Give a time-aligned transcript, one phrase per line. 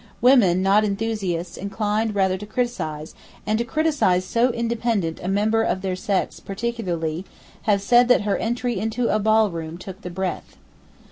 [0.19, 3.13] Women, not enthusiasts, inclined rather to criticize,
[3.45, 7.23] and to criticize so independent a member of their sex particularly,
[7.69, 10.57] have said that her entry into a ballroom took the breath.